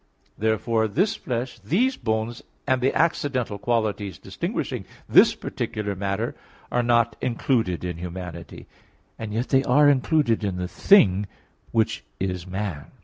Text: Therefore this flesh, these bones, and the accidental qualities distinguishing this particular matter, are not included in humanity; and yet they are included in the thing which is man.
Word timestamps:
Therefore 0.35 0.87
this 0.87 1.15
flesh, 1.15 1.59
these 1.63 1.95
bones, 1.95 2.41
and 2.65 2.81
the 2.81 2.91
accidental 2.95 3.59
qualities 3.59 4.17
distinguishing 4.17 4.83
this 5.07 5.35
particular 5.35 5.95
matter, 5.95 6.33
are 6.71 6.81
not 6.81 7.15
included 7.21 7.83
in 7.85 7.97
humanity; 7.97 8.65
and 9.19 9.31
yet 9.31 9.49
they 9.49 9.63
are 9.63 9.87
included 9.87 10.43
in 10.43 10.55
the 10.57 10.67
thing 10.67 11.27
which 11.71 12.03
is 12.19 12.47
man. 12.47 12.85